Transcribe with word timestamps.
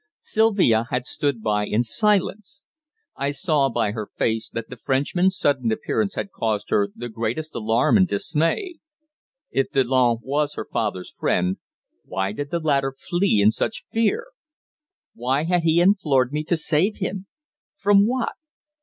Sylvia 0.23 0.87
had 0.89 1.05
stood 1.05 1.43
by 1.43 1.63
in 1.67 1.83
silence. 1.83 2.63
I 3.15 3.29
saw 3.29 3.69
by 3.69 3.91
her 3.91 4.09
face 4.17 4.49
that 4.49 4.67
the 4.67 4.75
Frenchman's 4.75 5.37
sudden 5.37 5.71
appearance 5.71 6.15
had 6.15 6.31
caused 6.31 6.71
her 6.71 6.87
the 6.95 7.07
greatest 7.07 7.53
alarm 7.53 7.97
and 7.97 8.07
dismay. 8.07 8.79
If 9.51 9.69
Delanne 9.69 10.17
was 10.23 10.55
her 10.55 10.65
father's 10.65 11.11
friend, 11.11 11.57
why 12.03 12.31
did 12.31 12.49
the 12.49 12.59
latter 12.59 12.95
flee 12.97 13.41
in 13.43 13.51
such 13.51 13.83
fear? 13.91 14.25
Why 15.13 15.43
had 15.43 15.61
he 15.61 15.79
implored 15.79 16.33
me 16.33 16.45
to 16.45 16.57
save 16.57 16.97
him? 16.97 17.27
From 17.77 18.07
what? 18.07 18.33